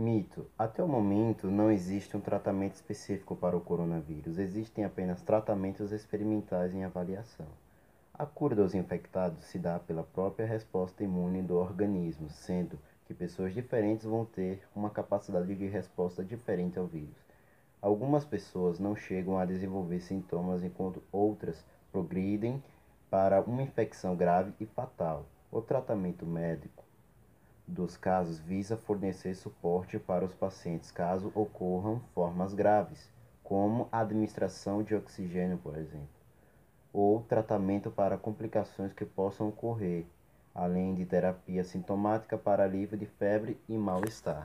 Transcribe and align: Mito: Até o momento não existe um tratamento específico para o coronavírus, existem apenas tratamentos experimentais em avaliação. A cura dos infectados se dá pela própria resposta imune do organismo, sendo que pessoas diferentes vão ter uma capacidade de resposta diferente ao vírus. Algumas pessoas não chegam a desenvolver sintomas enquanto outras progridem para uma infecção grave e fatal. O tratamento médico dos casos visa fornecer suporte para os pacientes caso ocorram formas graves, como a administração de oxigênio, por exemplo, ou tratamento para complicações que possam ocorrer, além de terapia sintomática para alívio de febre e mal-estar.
Mito: 0.00 0.46
Até 0.58 0.82
o 0.82 0.88
momento 0.88 1.50
não 1.50 1.70
existe 1.70 2.16
um 2.16 2.22
tratamento 2.22 2.72
específico 2.72 3.36
para 3.36 3.54
o 3.54 3.60
coronavírus, 3.60 4.38
existem 4.38 4.82
apenas 4.82 5.20
tratamentos 5.20 5.92
experimentais 5.92 6.74
em 6.74 6.84
avaliação. 6.84 7.44
A 8.14 8.24
cura 8.24 8.56
dos 8.56 8.74
infectados 8.74 9.44
se 9.44 9.58
dá 9.58 9.78
pela 9.78 10.02
própria 10.02 10.46
resposta 10.46 11.04
imune 11.04 11.42
do 11.42 11.54
organismo, 11.54 12.30
sendo 12.30 12.78
que 13.04 13.12
pessoas 13.12 13.52
diferentes 13.52 14.06
vão 14.06 14.24
ter 14.24 14.66
uma 14.74 14.88
capacidade 14.88 15.54
de 15.54 15.66
resposta 15.66 16.24
diferente 16.24 16.78
ao 16.78 16.86
vírus. 16.86 17.18
Algumas 17.82 18.24
pessoas 18.24 18.78
não 18.78 18.96
chegam 18.96 19.36
a 19.36 19.44
desenvolver 19.44 20.00
sintomas 20.00 20.64
enquanto 20.64 21.02
outras 21.12 21.62
progridem 21.92 22.64
para 23.10 23.42
uma 23.42 23.60
infecção 23.60 24.16
grave 24.16 24.54
e 24.58 24.64
fatal. 24.64 25.26
O 25.52 25.60
tratamento 25.60 26.24
médico 26.24 26.89
dos 27.70 27.96
casos 27.96 28.38
visa 28.38 28.76
fornecer 28.76 29.34
suporte 29.34 29.98
para 29.98 30.24
os 30.24 30.34
pacientes 30.34 30.90
caso 30.90 31.32
ocorram 31.34 32.00
formas 32.14 32.52
graves, 32.52 33.10
como 33.42 33.88
a 33.90 34.00
administração 34.00 34.82
de 34.82 34.94
oxigênio, 34.94 35.58
por 35.58 35.76
exemplo, 35.76 36.08
ou 36.92 37.22
tratamento 37.22 37.90
para 37.90 38.18
complicações 38.18 38.92
que 38.92 39.04
possam 39.04 39.48
ocorrer, 39.48 40.04
além 40.54 40.94
de 40.94 41.04
terapia 41.06 41.64
sintomática 41.64 42.36
para 42.36 42.64
alívio 42.64 42.98
de 42.98 43.06
febre 43.06 43.58
e 43.68 43.76
mal-estar. 43.76 44.38